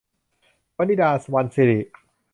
[0.77, 1.79] วนิดา- วรรณสิริ